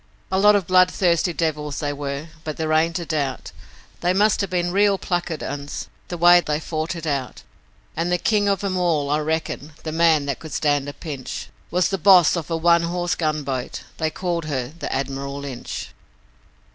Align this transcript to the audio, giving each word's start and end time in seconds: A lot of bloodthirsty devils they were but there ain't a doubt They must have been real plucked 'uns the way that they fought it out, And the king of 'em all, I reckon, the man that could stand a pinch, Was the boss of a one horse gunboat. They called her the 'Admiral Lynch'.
A 0.31 0.39
lot 0.39 0.55
of 0.55 0.65
bloodthirsty 0.65 1.31
devils 1.31 1.77
they 1.77 1.93
were 1.93 2.29
but 2.43 2.57
there 2.57 2.73
ain't 2.73 2.97
a 2.97 3.05
doubt 3.05 3.51
They 3.99 4.13
must 4.13 4.41
have 4.41 4.49
been 4.49 4.71
real 4.71 4.97
plucked 4.97 5.43
'uns 5.43 5.89
the 6.07 6.17
way 6.17 6.37
that 6.39 6.47
they 6.47 6.59
fought 6.59 6.95
it 6.95 7.05
out, 7.05 7.43
And 7.95 8.11
the 8.11 8.17
king 8.17 8.49
of 8.49 8.63
'em 8.63 8.77
all, 8.77 9.11
I 9.11 9.19
reckon, 9.19 9.73
the 9.83 9.91
man 9.91 10.25
that 10.25 10.39
could 10.39 10.53
stand 10.53 10.89
a 10.89 10.93
pinch, 10.93 11.49
Was 11.69 11.89
the 11.89 11.99
boss 11.99 12.35
of 12.35 12.49
a 12.49 12.57
one 12.57 12.81
horse 12.81 13.13
gunboat. 13.13 13.83
They 13.97 14.09
called 14.09 14.45
her 14.45 14.69
the 14.69 14.91
'Admiral 14.91 15.37
Lynch'. 15.37 15.89